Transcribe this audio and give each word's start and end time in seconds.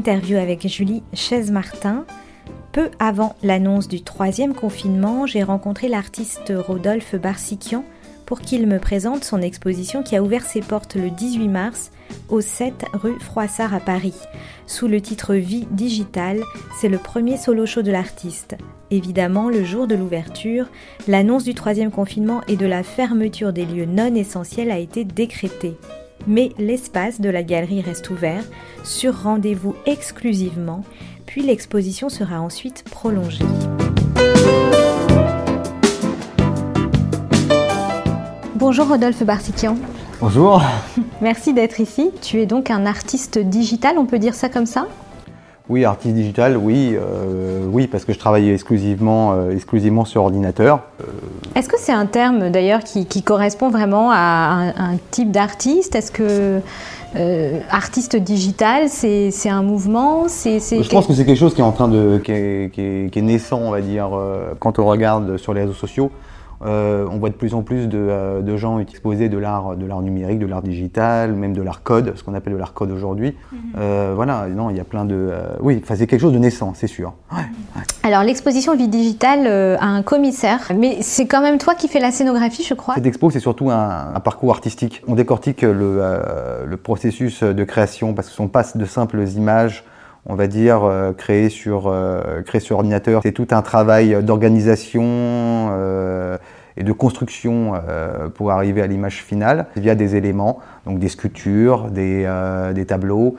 Interview 0.00 0.38
avec 0.38 0.66
Julie 0.66 1.02
Chaise-Martin. 1.12 2.06
Peu 2.72 2.88
avant 2.98 3.36
l'annonce 3.42 3.86
du 3.86 4.00
troisième 4.00 4.54
confinement, 4.54 5.26
j'ai 5.26 5.42
rencontré 5.42 5.88
l'artiste 5.88 6.54
Rodolphe 6.56 7.16
Barsikian 7.16 7.84
pour 8.24 8.40
qu'il 8.40 8.66
me 8.66 8.78
présente 8.78 9.24
son 9.24 9.42
exposition 9.42 10.02
qui 10.02 10.16
a 10.16 10.22
ouvert 10.22 10.46
ses 10.46 10.62
portes 10.62 10.94
le 10.94 11.10
18 11.10 11.48
mars 11.48 11.90
au 12.30 12.40
7 12.40 12.86
rue 12.94 13.20
Froissart 13.20 13.74
à 13.74 13.80
Paris. 13.80 14.14
Sous 14.66 14.88
le 14.88 15.02
titre 15.02 15.34
Vie 15.34 15.68
digitale, 15.70 16.40
c'est 16.80 16.88
le 16.88 16.96
premier 16.96 17.36
solo 17.36 17.66
show 17.66 17.82
de 17.82 17.92
l'artiste. 17.92 18.56
Évidemment, 18.90 19.50
le 19.50 19.64
jour 19.64 19.86
de 19.86 19.96
l'ouverture, 19.96 20.70
l'annonce 21.08 21.44
du 21.44 21.52
troisième 21.52 21.90
confinement 21.90 22.40
et 22.48 22.56
de 22.56 22.64
la 22.64 22.84
fermeture 22.84 23.52
des 23.52 23.66
lieux 23.66 23.84
non 23.84 24.14
essentiels 24.14 24.70
a 24.70 24.78
été 24.78 25.04
décrétée. 25.04 25.76
Mais 26.26 26.50
l'espace 26.58 27.20
de 27.20 27.30
la 27.30 27.42
galerie 27.42 27.80
reste 27.80 28.10
ouvert, 28.10 28.44
sur 28.84 29.22
rendez-vous 29.22 29.74
exclusivement, 29.86 30.84
puis 31.26 31.42
l'exposition 31.42 32.08
sera 32.08 32.40
ensuite 32.40 32.84
prolongée. 32.90 33.44
Bonjour 38.56 38.88
Rodolphe 38.88 39.22
Barsikian. 39.24 39.76
Bonjour. 40.20 40.62
Merci 41.22 41.54
d'être 41.54 41.80
ici. 41.80 42.10
Tu 42.20 42.40
es 42.40 42.46
donc 42.46 42.70
un 42.70 42.84
artiste 42.84 43.38
digital, 43.38 43.96
on 43.96 44.04
peut 44.04 44.18
dire 44.18 44.34
ça 44.34 44.50
comme 44.50 44.66
ça? 44.66 44.86
Oui, 45.70 45.84
artiste 45.84 46.16
digital, 46.16 46.56
oui, 46.56 46.96
euh, 46.96 47.64
oui, 47.70 47.86
parce 47.86 48.04
que 48.04 48.12
je 48.12 48.18
travaille 48.18 48.50
exclusivement, 48.50 49.34
euh, 49.34 49.52
exclusivement 49.52 50.04
sur 50.04 50.24
ordinateur. 50.24 50.80
Euh, 51.00 51.04
Est-ce 51.54 51.68
que 51.68 51.76
c'est 51.78 51.92
un 51.92 52.06
terme 52.06 52.50
d'ailleurs 52.50 52.80
qui, 52.82 53.22
correspond 53.22 53.70
vraiment 53.70 54.10
à 54.10 54.72
un, 54.76 54.96
type 55.12 55.30
d'artiste? 55.30 55.94
Est-ce 55.94 56.10
que 56.10 56.60
artiste 57.70 58.16
digital, 58.16 58.88
c'est 58.88 59.30
un 59.48 59.62
mouvement? 59.62 60.26
Je 60.26 60.90
pense 60.90 61.06
que 61.06 61.12
c'est 61.12 61.24
quelque 61.24 61.38
chose 61.38 61.54
qui 61.54 61.60
est 61.60 61.64
en 61.64 61.70
train 61.70 61.86
de, 61.86 62.18
qui 62.18 62.32
est 62.32 63.22
naissant, 63.22 63.60
on 63.62 63.70
va 63.70 63.80
dire, 63.80 64.10
quand 64.58 64.80
on 64.80 64.86
regarde 64.86 65.36
sur 65.36 65.54
les 65.54 65.60
réseaux 65.60 65.72
sociaux. 65.72 66.10
Euh, 66.62 67.06
on 67.10 67.18
voit 67.18 67.30
de 67.30 67.34
plus 67.34 67.54
en 67.54 67.62
plus 67.62 67.88
de, 67.88 67.96
euh, 67.96 68.56
gens 68.58 68.78
exposer 68.80 69.28
de 69.30 69.38
l'art, 69.38 69.76
de 69.76 69.86
l'art 69.86 70.02
numérique, 70.02 70.38
de 70.38 70.46
l'art 70.46 70.62
digital, 70.62 71.32
même 71.32 71.54
de 71.54 71.62
l'art 71.62 71.82
code, 71.82 72.12
ce 72.16 72.22
qu'on 72.22 72.34
appelle 72.34 72.52
de 72.52 72.58
l'art 72.58 72.74
code 72.74 72.90
aujourd'hui. 72.90 73.34
Mhm. 73.52 73.58
Euh, 73.78 74.12
voilà, 74.14 74.46
non, 74.48 74.68
il 74.68 74.76
y 74.76 74.80
a 74.80 74.84
plein 74.84 75.04
de, 75.04 75.30
oui, 75.60 75.82
c'est 75.86 76.06
quelque 76.06 76.20
chose 76.20 76.32
de 76.32 76.38
naissant, 76.38 76.72
c'est 76.74 76.86
sûr. 76.86 77.14
Alors 78.02 78.22
l'exposition 78.22 78.76
Vie 78.76 78.88
digitale 78.88 79.46
a 79.46 79.86
un 79.86 80.02
commissaire, 80.02 80.72
mais 80.76 80.98
c'est 81.00 81.26
quand 81.26 81.40
même 81.40 81.58
toi 81.58 81.74
qui 81.74 81.88
fais 81.88 82.00
la 82.00 82.10
scénographie, 82.10 82.64
je 82.64 82.74
crois. 82.74 82.94
Cette 82.94 83.06
expo, 83.06 83.30
c'est 83.30 83.40
surtout 83.40 83.70
un, 83.70 84.20
parcours 84.22 84.50
artistique. 84.50 85.02
On 85.06 85.14
décortique 85.14 85.62
le, 85.62 86.02
le, 86.66 86.76
processus 86.76 87.42
de 87.42 87.64
création 87.64 88.12
parce 88.14 88.28
que 88.28 88.34
ce 88.34 88.42
ne 88.42 88.46
sont 88.46 88.52
pas 88.52 88.64
de 88.74 88.84
simples 88.84 89.26
images 89.36 89.84
on 90.26 90.34
va 90.34 90.46
dire, 90.46 90.84
euh, 90.84 91.12
créé, 91.12 91.48
sur, 91.48 91.86
euh, 91.86 92.42
créé 92.42 92.60
sur 92.60 92.76
ordinateur. 92.76 93.22
C'est 93.22 93.32
tout 93.32 93.48
un 93.50 93.62
travail 93.62 94.22
d'organisation 94.22 95.02
euh, 95.04 96.36
et 96.76 96.84
de 96.84 96.92
construction 96.92 97.74
pour 98.34 98.52
arriver 98.52 98.80
à 98.80 98.86
l'image 98.86 99.22
finale 99.24 99.66
via 99.76 99.94
des 99.94 100.16
éléments 100.16 100.60
donc 100.86 100.98
des 100.98 101.08
sculptures, 101.08 101.90
des, 101.90 102.24
euh, 102.26 102.72
des 102.72 102.86
tableaux 102.86 103.36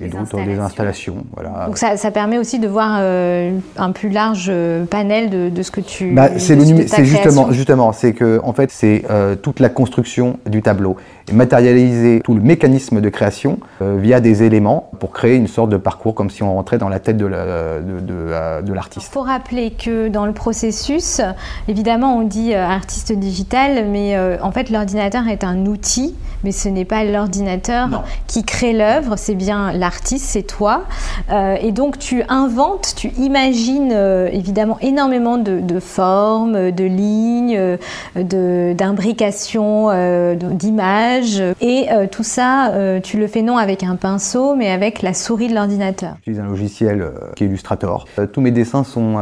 et 0.00 0.08
d'autres 0.08 0.42
des 0.42 0.58
installations. 0.58 1.24
Voilà. 1.34 1.66
Donc 1.66 1.76
ça, 1.76 1.96
ça, 1.96 2.10
permet 2.10 2.38
aussi 2.38 2.58
de 2.58 2.66
voir 2.66 2.98
euh, 3.00 3.58
un 3.76 3.92
plus 3.92 4.08
large 4.08 4.46
euh, 4.48 4.84
panel 4.86 5.28
de, 5.28 5.48
de 5.50 5.62
ce 5.62 5.70
que 5.70 5.80
tu. 5.80 6.12
Bah, 6.12 6.30
c'est 6.38 6.58
justement, 7.04 7.52
justement, 7.52 7.92
c'est 7.92 8.14
que 8.14 8.40
en 8.42 8.52
fait 8.52 8.70
c'est 8.70 9.04
toute 9.42 9.60
la 9.60 9.68
construction 9.68 10.38
du 10.46 10.62
tableau 10.62 10.96
et 11.30 11.32
matérialiser 11.32 12.20
tout 12.24 12.34
le 12.34 12.40
mécanisme 12.40 13.00
de 13.00 13.08
création 13.08 13.58
via 13.80 14.20
des 14.20 14.42
éléments 14.42 14.90
pour 14.98 15.12
créer 15.12 15.36
une 15.36 15.46
sorte 15.46 15.70
de 15.70 15.76
parcours 15.76 16.14
comme 16.14 16.30
si 16.30 16.42
on 16.42 16.54
rentrait 16.54 16.78
dans 16.78 16.88
la 16.88 17.00
tête 17.00 17.16
de 17.16 17.26
l'artiste. 17.26 19.06
Il 19.08 19.12
faut 19.12 19.22
rappeler 19.22 19.70
que 19.70 20.08
dans 20.08 20.26
le 20.26 20.32
processus, 20.32 21.20
évidemment 21.68 22.16
on 22.16 22.22
dit 22.22 22.54
artiste 22.54 23.12
digital, 23.12 23.86
mais 23.88 24.16
en 24.40 24.52
fait 24.52 24.70
l'ordinateur 24.70 25.28
est 25.28 25.44
un 25.44 25.66
outil, 25.66 26.14
mais 26.44 26.52
ce 26.52 26.68
n'est 26.68 26.84
pas 26.84 27.04
l'ordinateur 27.04 27.88
qui 28.26 28.44
crée 28.44 28.72
l'œuvre, 28.72 29.16
c'est 29.16 29.34
bien 29.34 29.72
l'artiste, 29.72 30.26
c'est 30.26 30.42
toi. 30.42 30.84
Euh, 31.30 31.56
et 31.60 31.72
donc 31.72 31.98
tu 31.98 32.22
inventes, 32.28 32.94
tu 32.96 33.08
imagines 33.18 33.90
euh, 33.92 34.28
évidemment 34.32 34.78
énormément 34.80 35.38
de, 35.38 35.80
formes, 35.80 36.70
de 36.70 36.84
lignes, 36.84 37.78
euh, 38.16 38.74
d'imbrications, 38.74 39.88
d'images. 40.34 41.11
Et 41.60 41.86
tout 42.10 42.22
ça, 42.22 42.72
tu 43.02 43.18
le 43.18 43.26
fais 43.26 43.42
non 43.42 43.56
avec 43.56 43.82
un 43.82 43.96
pinceau, 43.96 44.54
mais 44.54 44.70
avec 44.70 45.02
la 45.02 45.14
souris 45.14 45.48
de 45.48 45.54
l'ordinateur. 45.54 46.14
J'utilise 46.18 46.40
un 46.40 46.48
logiciel 46.48 47.10
qui 47.36 47.44
est 47.44 47.46
Illustrator. 47.46 48.06
tous 48.32 48.40
mes 48.40 48.50
dessins 48.50 48.84
sont, 48.84 49.16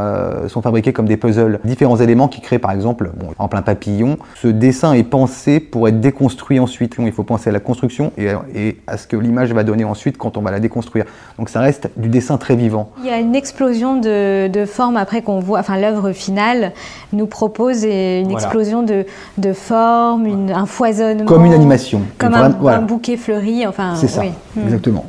sont 0.49 0.63
fabriqués 0.63 0.93
comme 0.93 1.07
des 1.07 1.17
puzzles. 1.17 1.61
Différents 1.65 1.97
éléments 1.97 2.29
qui 2.29 2.41
créent 2.41 2.59
par 2.59 2.73
exemple, 2.73 3.11
bon, 3.15 3.29
en 3.39 3.49
plein 3.49 3.63
papillon. 3.63 4.17
Ce 4.37 4.49
dessin 4.49 4.93
est 4.93 5.05
pensé 5.05 5.61
pour 5.61 5.89
être 5.89 6.01
déconstruit 6.01 6.61
ensuite. 6.61 6.97
Il 6.99 7.13
faut 7.13 7.25
penser 7.25 7.51
à 7.51 7.53
la 7.53 7.61
construction 7.61 8.13
et, 8.19 8.77
à 8.87 8.97
ce 8.97 9.07
que 9.07 9.17
l'image 9.17 9.53
va 9.53 9.65
donner 9.65 9.85
ensuite 9.85 10.17
quand 10.17 10.37
on 10.37 10.43
va 10.43 10.51
la 10.51 10.61
déconstruire. 10.61 11.05
Donc 11.39 11.49
ça 11.49 11.61
reste 11.61 11.91
du 11.97 12.09
dessin 12.09 12.37
très 12.37 12.57
vivant. 12.57 12.91
Il 13.01 13.07
y 13.07 13.11
a 13.11 13.19
une 13.19 13.35
explosion 13.35 13.97
de, 13.97 14.65
formes 14.67 14.97
après 14.97 15.23
qu'on 15.23 15.41
voit, 15.41 15.59
enfin 15.59 15.79
l'œuvre 15.79 16.13
finale 16.13 16.73
nous 17.13 17.27
propose 17.27 17.85
une 17.85 18.31
explosion 18.31 18.83
de, 18.83 19.07
de 19.39 19.53
formes, 19.53 20.51
un 20.55 20.67
foisonnement. 20.67 21.25
Comme 21.25 21.47
une 21.47 21.55
animation. 21.55 21.80
Comme 22.19 22.35
un, 22.35 22.83
bouquet 22.83 23.17
fleuri, 23.17 23.67
enfin. 23.67 23.95
C'est 23.97 24.09
ça, 24.09 24.23
hmm. 24.23 24.63
exactement. 24.65 25.07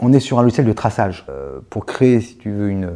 On 0.00 0.12
est 0.12 0.20
sur 0.20 0.38
un 0.38 0.42
logiciel 0.42 0.66
de 0.66 0.72
traçage. 0.72 1.24
Euh, 1.28 1.60
pour 1.70 1.86
créer, 1.86 2.20
si 2.20 2.36
tu 2.36 2.50
veux, 2.50 2.70
une, 2.70 2.90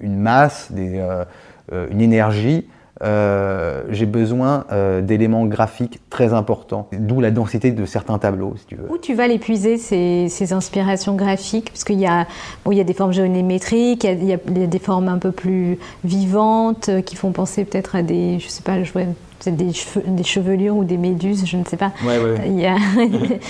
une, 0.00 0.16
masse, 0.16 0.72
des, 0.72 0.98
euh, 0.98 1.24
euh, 1.72 1.86
une 1.90 2.00
énergie, 2.00 2.66
euh, 3.02 3.82
j'ai 3.90 4.06
besoin 4.06 4.64
euh, 4.72 5.00
d'éléments 5.00 5.46
graphiques 5.46 6.00
très 6.10 6.34
importants, 6.34 6.88
d'où 6.92 7.20
la 7.20 7.30
densité 7.30 7.70
de 7.70 7.84
certains 7.86 8.18
tableaux, 8.18 8.54
si 8.56 8.66
tu 8.66 8.74
veux. 8.74 8.90
Où 8.90 8.98
tu 8.98 9.14
vas 9.14 9.28
les 9.28 9.38
puiser, 9.38 9.78
ces, 9.78 10.26
ces 10.28 10.52
inspirations 10.52 11.14
graphiques? 11.14 11.70
Parce 11.70 11.84
qu'il 11.84 12.00
y, 12.00 12.06
a, 12.06 12.26
bon, 12.64 12.72
il 12.72 12.78
y 12.78 12.80
a 12.80 12.84
des 12.84 12.92
formes 12.92 13.12
géométriques, 13.12 14.04
il 14.04 14.24
y, 14.24 14.32
a, 14.32 14.36
des 14.36 14.78
formes 14.80 15.08
un 15.08 15.18
peu 15.18 15.30
plus 15.30 15.78
vivantes 16.02 16.90
qui 17.06 17.14
font 17.14 17.30
penser 17.30 17.64
peut-être 17.64 17.94
à 17.94 18.02
des, 18.02 18.40
je 18.40 18.48
sais 18.48 18.62
pas, 18.62 18.82
je 18.82 18.92
vois 18.92 19.02
des, 19.48 19.72
cheveux, 19.72 20.04
des 20.06 20.24
chevelures 20.24 20.76
ou 20.76 20.84
des 20.84 20.96
méduses, 20.96 21.46
je 21.46 21.56
ne 21.56 21.64
sais 21.64 21.76
pas. 21.76 21.92
Ouais, 22.06 22.18
ouais. 22.18 23.40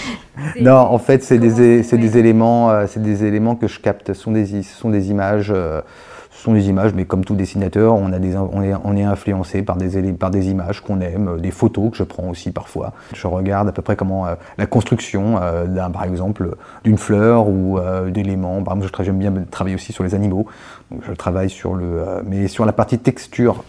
non, 0.61 0.77
en 0.77 0.99
fait, 0.99 1.23
c'est 1.23 1.39
des, 1.39 1.83
des, 1.83 2.19
éléments, 2.19 2.87
c'est 2.87 3.03
des 3.03 3.25
éléments 3.25 3.56
que 3.56 3.67
je 3.67 3.81
capte. 3.81 4.12
Ce 4.12 4.15
sont 4.15 4.33
des, 4.33 4.47
ce 4.47 4.77
sont 4.77 4.91
des 4.91 5.11
images 5.11 5.53
ce 6.41 6.45
sont 6.45 6.55
des 6.55 6.71
images, 6.71 6.95
mais 6.95 7.05
comme 7.05 7.23
tout 7.23 7.34
dessinateur, 7.34 7.93
on, 7.93 8.15
a 8.15 8.19
des, 8.19 8.34
on, 8.34 8.62
est, 8.62 8.73
on 8.83 8.97
est, 8.97 9.03
influencé 9.03 9.61
par 9.61 9.77
des, 9.77 10.11
par 10.15 10.31
des 10.31 10.49
images 10.49 10.81
qu'on 10.81 11.03
aime, 11.03 11.28
euh, 11.28 11.37
des 11.37 11.51
photos 11.51 11.91
que 11.91 11.99
je 11.99 12.03
prends 12.03 12.31
aussi 12.31 12.51
parfois. 12.51 12.95
Je 13.12 13.27
regarde 13.27 13.69
à 13.69 13.72
peu 13.72 13.83
près 13.83 13.95
comment 13.95 14.27
euh, 14.27 14.37
la 14.57 14.65
construction, 14.65 15.39
euh, 15.43 15.89
par 15.91 16.05
exemple, 16.05 16.57
d'une 16.83 16.97
fleur 16.97 17.47
ou 17.47 17.78
d'éléments. 18.09 18.62
Par 18.62 18.75
exemple, 18.77 19.03
j'aime 19.03 19.19
bien 19.19 19.34
travailler 19.51 19.75
aussi 19.75 19.93
sur 19.93 20.03
les 20.03 20.15
animaux. 20.15 20.47
Donc, 20.91 21.03
je 21.07 21.12
travaille 21.12 21.51
sur 21.51 21.75
le, 21.75 22.22
mais 22.25 22.49
sur 22.49 22.65
la 22.65 22.72
partie 22.72 22.99
texture. 22.99 23.62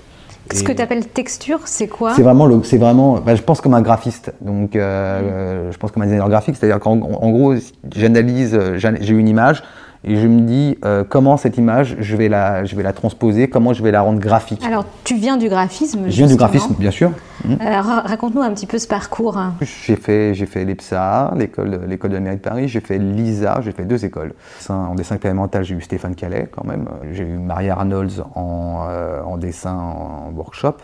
Ce 0.53 0.63
que 0.63 0.72
tu 0.72 0.81
appelles 0.81 1.07
texture, 1.07 1.59
c'est 1.66 1.88
quoi? 1.88 2.13
C'est 2.16 2.24
vraiment, 2.24 2.63
c'est 2.63 2.78
vraiment, 2.78 3.19
bah, 3.19 3.35
je 3.35 3.41
pense 3.41 3.62
comme 3.62 3.74
un 3.74 3.81
graphiste. 3.81 4.34
Donc, 4.41 4.72
je 4.74 5.78
pense 5.78 5.91
comme 5.91 6.03
un 6.03 6.06
designer 6.06 6.29
graphique, 6.29 6.56
c'est-à-dire 6.57 6.79
qu'en 6.79 6.97
gros, 6.97 7.53
j'analyse, 7.96 8.59
j'ai 8.75 9.13
une 9.13 9.28
image, 9.28 9.63
et 10.04 10.16
je 10.16 10.28
me 10.28 10.42
dis 10.42 10.78
euh, 10.84 11.04
comment 11.08 11.38
cette 11.38 11.58
image, 11.58 11.96
je 12.00 12.16
vais, 12.16 12.28
la, 12.28 12.66
je 12.66 12.76
vais 12.76 12.84
la 12.84 12.94
transposer, 12.94 13.48
comment 13.50 13.74
je 13.74 13.84
vais 13.84 13.92
la 13.92 14.02
rendre 14.02 14.20
graphique. 14.20 14.64
Alors, 14.66 14.86
tu 15.03 15.16
viens 15.16 15.38
du 15.38 15.48
graphisme 15.48 16.06
Je 16.08 16.16
viens 16.16 16.28
du 16.28 16.36
graphisme, 16.36 16.76
bien 16.80 16.92
sûr. 16.92 17.12
Mmh. 17.46 17.56
Raconte-nous 17.59 18.42
un 18.42 18.52
petit 18.52 18.66
peu 18.66 18.78
ce 18.78 18.88
parcours. 18.88 19.40
J'ai 19.62 19.96
fait, 19.96 20.34
j'ai 20.34 20.46
fait 20.46 20.66
l'EPSA, 20.66 21.34
l'école, 21.38 21.82
l'école 21.88 22.12
de 22.12 22.16
la 22.16 22.22
mairie 22.22 22.38
de 22.38 22.42
Paris, 22.42 22.68
j'ai 22.68 22.82
fait 22.82 22.98
l'ISA, 22.98 23.62
j'ai 23.64 23.72
fait 23.72 23.86
deux 23.86 24.03
écoles. 24.03 24.34
En 24.70 24.96
dessin 24.96 25.16
expérimental, 25.16 25.64
j'ai 25.64 25.76
eu 25.76 25.82
Stéphane 25.82 26.16
Calais 26.16 26.50
quand 26.52 26.66
même. 26.66 26.86
J'ai 27.12 27.24
eu 27.24 27.38
Maria 27.38 27.74
Arnolds 27.74 28.24
en, 28.36 28.86
euh, 28.90 29.22
en 29.24 29.38
dessin 29.38 29.76
en 29.76 30.32
workshop. 30.36 30.78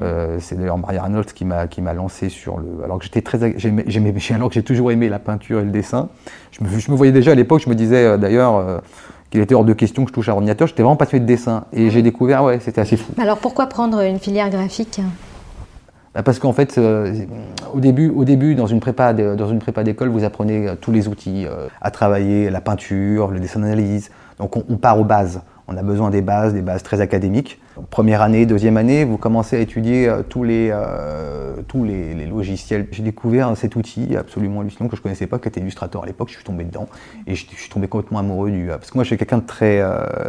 Euh, 0.00 0.38
c'est 0.40 0.56
d'ailleurs 0.56 0.78
Maria 0.78 1.02
Arnold 1.02 1.26
qui 1.26 1.44
m'a 1.44 1.66
qui 1.66 1.82
m'a 1.82 1.92
lancé 1.92 2.28
sur 2.28 2.58
le. 2.58 2.84
Alors 2.84 2.98
que 2.98 3.04
j'étais 3.04 3.22
très 3.22 3.42
alors 4.34 4.48
que 4.48 4.54
j'ai 4.54 4.62
toujours 4.62 4.90
aimé 4.90 5.08
la 5.08 5.18
peinture 5.18 5.60
et 5.60 5.64
le 5.64 5.70
dessin. 5.70 6.08
Je 6.50 6.64
me, 6.64 6.68
je 6.78 6.90
me 6.90 6.96
voyais 6.96 7.12
déjà 7.12 7.32
à 7.32 7.34
l'époque. 7.34 7.62
Je 7.64 7.68
me 7.68 7.74
disais 7.74 8.04
euh, 8.04 8.16
d'ailleurs. 8.16 8.56
Euh, 8.56 8.78
qu'il 9.28 9.40
était 9.40 9.56
hors 9.56 9.64
de 9.64 9.72
question 9.72 10.04
que 10.04 10.10
je 10.10 10.14
touche 10.14 10.28
à 10.28 10.30
l'ordinateur, 10.30 10.68
j'étais 10.68 10.84
vraiment 10.84 10.94
passionné 10.94 11.22
de 11.22 11.26
dessin 11.26 11.64
et 11.72 11.90
j'ai 11.90 12.00
découvert, 12.00 12.44
ouais, 12.44 12.60
c'était 12.60 12.80
assez 12.80 12.96
fou. 12.96 13.12
Alors 13.20 13.38
pourquoi 13.38 13.66
prendre 13.66 14.00
une 14.00 14.20
filière 14.20 14.50
graphique? 14.50 15.00
Bah, 16.14 16.22
parce 16.22 16.38
qu'en 16.38 16.52
fait, 16.52 16.78
au, 16.78 17.80
début, 17.80 18.08
au 18.08 18.24
début, 18.24 18.54
dans 18.54 18.68
une 18.68 18.78
prépa, 18.78 19.12
dans 19.12 19.48
une 19.48 19.58
prépa 19.58 19.82
d'école, 19.82 20.10
vous 20.10 20.22
apprenez 20.22 20.68
tous 20.80 20.92
les 20.92 21.08
outils 21.08 21.44
à 21.80 21.90
travailler, 21.90 22.50
la 22.50 22.60
peinture, 22.60 23.32
le 23.32 23.40
dessin 23.40 23.58
d'analyse. 23.58 24.12
Donc 24.38 24.56
on, 24.56 24.76
part 24.76 25.00
aux 25.00 25.04
bases 25.04 25.40
On 25.66 25.76
a 25.76 25.82
besoin 25.82 26.10
des 26.10 26.22
bases, 26.22 26.54
des 26.54 26.62
bases 26.62 26.84
très 26.84 27.00
académiques. 27.00 27.58
Première 27.90 28.22
année, 28.22 28.46
deuxième 28.46 28.76
année, 28.76 29.04
vous 29.04 29.18
commencez 29.18 29.56
à 29.56 29.60
étudier 29.60 30.08
euh, 30.08 30.22
tous, 30.22 30.44
les, 30.44 30.70
euh, 30.72 31.56
tous 31.68 31.84
les, 31.84 32.14
logiciels. 32.26 32.86
J'ai 32.90 33.02
découvert 33.02 33.54
cet 33.56 33.76
outil 33.76 34.16
absolument 34.16 34.60
hallucinant 34.60 34.88
que 34.88 34.96
je 34.96 35.00
ne 35.00 35.02
connaissais 35.02 35.26
pas, 35.26 35.38
qui 35.38 35.48
était 35.48 35.60
Illustrator 35.60 36.02
à 36.02 36.06
l'époque. 36.06 36.28
Je 36.30 36.36
suis 36.36 36.44
tombé 36.44 36.64
dedans 36.64 36.88
et 37.26 37.34
je, 37.34 37.46
suis 37.46 37.68
tombé 37.68 37.86
complètement 37.86 38.18
amoureux 38.18 38.50
du. 38.50 38.68
Parce 38.68 38.90
que 38.90 38.96
moi, 38.96 39.04
je 39.04 39.08
suis 39.08 39.18
quelqu'un 39.18 39.38
de 39.38 39.46
très, 39.46 39.82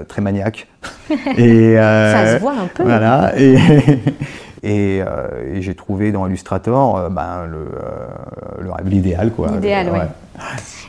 très 0.08 0.22
maniaque. 0.22 0.68
et, 1.38 1.76
Ça 1.76 2.36
se 2.36 2.42
voit 2.42 2.54
un 2.54 2.68
peu. 2.68 2.84
Voilà. 2.84 3.34
Et, 3.38 3.58
et, 4.64 5.02
j'ai 5.60 5.76
trouvé 5.76 6.12
dans 6.12 6.28
Illustrator 6.28 7.10
ben, 7.10 7.46
le, 7.46 7.68
l'idéal. 8.84 9.32
L'idéal, 9.54 9.90
oui. 9.94 10.00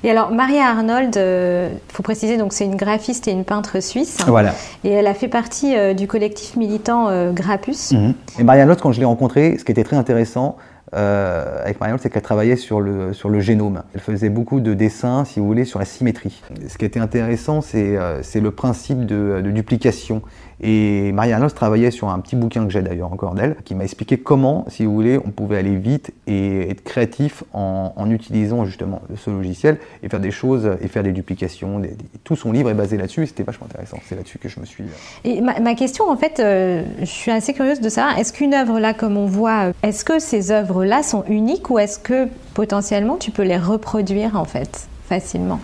Et 0.04 0.10
alors, 0.10 0.30
Maria 0.30 0.66
Arnold, 0.66 1.14
il 1.14 1.18
euh, 1.18 1.68
faut 1.88 2.02
préciser, 2.02 2.36
donc 2.36 2.52
c'est 2.52 2.64
une 2.64 2.76
graphiste 2.76 3.28
et 3.28 3.32
une 3.32 3.44
peintre 3.44 3.80
suisse. 3.80 4.18
Voilà. 4.26 4.54
Et 4.84 4.90
elle 4.90 5.06
a 5.06 5.14
fait 5.14 5.28
partie 5.28 5.76
euh, 5.76 5.94
du 5.94 6.06
collectif 6.06 6.56
militant 6.56 7.08
euh, 7.08 7.32
Grappus. 7.32 7.92
Mhm. 7.92 8.14
Et 8.38 8.44
Maria 8.44 8.62
Arnold, 8.62 8.80
quand 8.80 8.92
je 8.92 9.00
l'ai 9.00 9.06
rencontrée, 9.06 9.56
ce 9.58 9.64
qui 9.64 9.72
était 9.72 9.84
très 9.84 9.96
intéressant, 9.96 10.56
avec 10.90 11.80
Maria 11.80 11.92
Arnold, 11.92 12.00
c'est 12.00 12.08
qu'elle 12.08 12.22
travaillait 12.22 12.56
sur 12.56 12.80
le, 12.80 13.12
sur 13.12 13.28
le 13.28 13.40
génome. 13.40 13.82
Elle 13.94 14.00
faisait 14.00 14.30
beaucoup 14.30 14.60
de 14.60 14.72
dessins, 14.72 15.26
si 15.26 15.38
vous 15.38 15.46
voulez, 15.46 15.66
sur 15.66 15.78
la 15.78 15.84
symétrie. 15.84 16.42
Ce 16.66 16.78
qui 16.78 16.86
était 16.86 17.00
intéressant, 17.00 17.60
c'est 17.60 17.98
le 18.40 18.50
principe 18.50 19.04
de, 19.04 19.42
de 19.44 19.50
duplication. 19.50 20.22
Et 20.60 21.12
Marianne 21.12 21.46
travaillait 21.50 21.92
sur 21.92 22.08
un 22.08 22.18
petit 22.18 22.34
bouquin 22.34 22.66
que 22.66 22.72
j'ai 22.72 22.82
d'ailleurs 22.82 23.12
encore 23.12 23.34
d'elle, 23.34 23.56
qui 23.64 23.74
m'a 23.74 23.84
expliqué 23.84 24.18
comment, 24.18 24.64
si 24.68 24.84
vous 24.84 24.92
voulez, 24.92 25.18
on 25.18 25.30
pouvait 25.30 25.58
aller 25.58 25.76
vite 25.76 26.12
et 26.26 26.70
être 26.70 26.82
créatif 26.82 27.44
en, 27.52 28.10
utilisant 28.10 28.64
justement 28.64 29.02
ce 29.16 29.30
logiciel 29.38 29.79
et 30.02 30.08
faire 30.08 30.20
des 30.20 30.31
choses 30.31 30.70
et 30.81 30.88
faire 30.88 31.02
des 31.02 31.12
duplications. 31.12 31.81
tout 32.25 32.37
son 32.37 32.52
livre 32.52 32.70
est 32.70 32.75
basé 32.75 32.96
là-dessus 32.96 33.23
et 33.23 33.26
c'était 33.26 33.43
vachement 33.43 33.67
intéressant. 33.67 33.99
C'est 34.06 34.17
là-dessus 34.17 34.38
que 34.38 34.49
je 34.49 34.61
me 34.61 34.64
suis. 34.64 34.85
Euh, 34.85 34.88
et 35.25 35.40
ma, 35.40 35.75
question, 35.75 36.08
en 36.08 36.17
fait, 36.17 36.40
euh, 36.40 36.82
je 37.00 37.05
suis 37.05 37.31
assez 37.31 37.55
curieuse 37.55 37.81
de 37.81 37.88
savoir, 37.88 38.19
est-ce 38.19 38.32
qu'une 38.32 38.55
œuvre 38.55 38.79
là, 38.81 38.94
comme 38.94 39.17
on 39.17 39.26
voit, 39.26 39.73
est-ce 39.82 40.05
que 40.05 40.19
ces 40.19 40.50
œuvres-là 40.50 41.02
sont 41.02 41.25
uniques 41.29 41.70
ou 41.70 41.79
est-ce 41.79 41.99
que 41.99 42.29
potentiellement 42.55 43.17
tu 43.17 43.31
peux 43.31 43.44
les 43.44 43.58
reproduire 43.58 44.37
en 44.37 44.44
fait 44.44 44.88
facilement? 45.08 45.61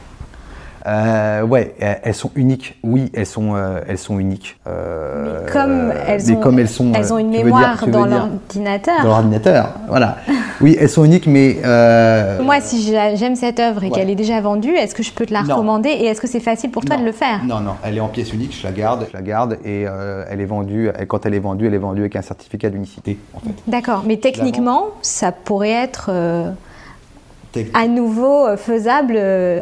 Euh, 0.87 1.43
ouais, 1.43 1.75
elles 1.79 2.15
sont 2.15 2.31
uniques. 2.35 2.79
Oui, 2.83 3.11
elles 3.15 3.25
sont, 3.25 3.55
euh, 3.55 3.81
elles 3.89 3.97
sont 3.97 4.19
uniques. 4.19 4.59
Euh, 4.67 5.41
mais 5.45 5.51
comme 5.51 5.93
elles, 6.07 6.33
ont, 6.33 6.37
comme 6.37 6.59
elles, 6.59 6.69
sont, 6.69 6.93
elles 6.93 7.13
ont 7.13 7.19
une 7.19 7.31
mémoire 7.31 7.87
dans 7.89 8.05
l'ordinateur. 8.05 9.03
Dans 9.03 9.09
l'ordinateur, 9.09 9.71
voilà. 9.89 10.19
oui, 10.61 10.77
elles 10.79 10.91
sont 10.91 11.05
uniques, 11.05 11.27
mais. 11.27 11.57
Euh, 11.65 12.43
Moi, 12.43 12.61
si 12.61 12.83
j'aime 12.83 13.35
cette 13.35 13.61
œuvre 13.61 13.85
et 13.85 13.91
qu'elle 13.91 14.11
est 14.11 14.15
déjà 14.15 14.41
vendue, 14.43 14.75
est-ce 14.75 14.95
que 14.95 15.03
je 15.03 15.13
peux 15.13 15.25
te 15.25 15.33
la 15.33 15.43
recommander 15.43 15.89
et 15.89 16.07
est-ce 16.07 16.21
que 16.21 16.29
c'est 16.29 16.41
facile 16.41 16.71
pour 16.71 16.85
toi 16.85 16.97
de 16.97 17.05
le 17.05 17.13
faire? 17.13 17.43
Non, 17.45 17.61
non, 17.61 17.77
elle 17.83 17.97
est 17.97 18.01
en 18.01 18.09
pièce 18.09 18.33
unique. 18.33 18.55
Je 18.59 18.67
la 18.67 18.73
garde, 18.73 19.07
je 19.11 19.17
la 19.17 19.23
garde 19.23 19.59
et 19.65 19.87
elle 20.31 20.41
est 20.41 20.47
vendue. 20.47 20.91
Et 21.01 21.07
quand 21.07 21.25
elle 21.25 21.35
est 21.35 21.41
vendue, 21.41 21.67
elle 21.67 21.75
est 21.75 21.79
vendue 21.79 22.03
avec 22.03 22.17
un 22.17 22.23
certificat 22.23 22.69
d'unicité, 22.69 23.19
en 23.35 23.41
fait. 23.41 23.55
D'accord, 23.67 24.05
mais 24.07 24.19
techniquement, 24.19 24.89
ça 25.01 25.33
pourrait 25.33 25.71
être 25.71 26.11
à 27.73 27.87
nouveau 27.89 28.55
faisable 28.59 29.17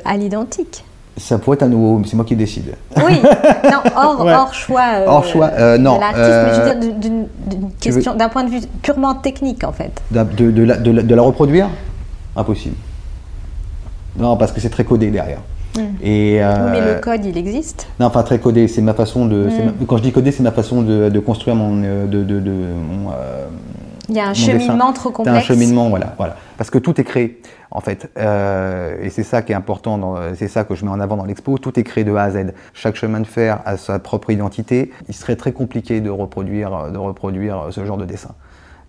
à 0.04 0.16
l'identique. 0.16 0.84
Ça 1.16 1.38
pourrait 1.38 1.56
être 1.56 1.64
un 1.64 1.68
nouveau, 1.68 1.98
mais 1.98 2.06
c'est 2.06 2.16
moi 2.16 2.24
qui 2.24 2.34
décide. 2.34 2.74
Oui, 2.96 3.20
non, 3.64 3.82
hors, 3.94 4.54
choix. 4.54 4.80
Euh, 4.94 5.06
hors 5.06 5.24
choix, 5.24 5.50
euh, 5.58 5.76
non. 5.76 5.96
De 5.96 6.00
l'artiste, 6.00 6.24
mais 6.24 6.54
je 6.54 6.60
veux 6.60 6.94
dire 6.94 7.10
d'une 7.46 7.70
question, 7.80 8.14
d'un 8.14 8.30
point 8.30 8.44
de 8.44 8.50
vue 8.50 8.60
purement 8.80 9.14
technique 9.14 9.62
en 9.64 9.72
fait. 9.72 10.02
De, 10.10 10.22
de, 10.50 10.62
la, 10.62 10.76
de, 10.76 11.14
la, 11.14 11.22
reproduire? 11.22 11.68
Impossible. 12.34 12.76
Non, 14.16 14.36
parce 14.38 14.52
que 14.52 14.60
c'est 14.60 14.70
très 14.70 14.84
codé 14.84 15.10
derrière. 15.10 15.40
Hmm. 15.76 15.80
Et, 16.02 16.42
euh, 16.42 16.70
mais 16.70 16.94
le 16.94 17.00
code, 17.00 17.24
il 17.24 17.36
existe 17.36 17.86
Non, 18.00 18.06
enfin 18.06 18.22
très 18.22 18.38
codé, 18.38 18.66
c'est 18.66 18.82
ma 18.82 18.94
façon 18.94 19.26
de. 19.26 19.48
Hmm. 19.48 19.84
quand 19.86 19.98
je 19.98 20.02
dis 20.02 20.12
codé, 20.12 20.32
c'est 20.32 20.42
ma 20.42 20.52
façon 20.52 20.80
de, 20.80 21.18
construire 21.18 21.56
mon. 21.56 21.76
de, 22.06 22.22
de, 22.22 22.40
mon 22.40 23.10
il 24.08 24.16
y 24.16 24.20
a 24.20 24.28
un 24.28 24.34
cheminement 24.34 24.92
trop 24.92 25.10
complexe. 25.10 25.38
un 25.38 25.40
cheminement, 25.40 25.88
voilà, 25.88 26.14
voilà. 26.16 26.36
Parce 26.56 26.70
que 26.70 26.78
tout 26.78 27.00
est 27.00 27.04
créé 27.04 27.40
en 27.70 27.80
fait. 27.80 28.10
Euh, 28.18 28.96
et 29.02 29.10
c'est 29.10 29.22
ça 29.22 29.42
qui 29.42 29.52
est 29.52 29.54
important, 29.54 30.16
c'est 30.36 30.48
ça 30.48 30.64
que 30.64 30.74
je 30.74 30.84
mets 30.84 30.90
en 30.90 31.00
avant 31.00 31.16
dans 31.16 31.24
l'expo. 31.24 31.58
Tout 31.58 31.78
est 31.78 31.82
créé 31.82 32.04
de 32.04 32.14
A 32.14 32.24
à 32.24 32.30
Z. 32.30 32.52
Chaque 32.74 32.96
chemin 32.96 33.20
de 33.20 33.26
fer 33.26 33.60
a 33.64 33.76
sa 33.76 33.98
propre 33.98 34.30
identité. 34.30 34.92
Il 35.08 35.14
serait 35.14 35.36
très 35.36 35.52
compliqué 35.52 36.00
de 36.00 36.10
reproduire, 36.10 36.90
de 36.90 36.98
reproduire 36.98 37.68
ce 37.70 37.84
genre 37.84 37.96
de 37.96 38.04
dessin, 38.04 38.34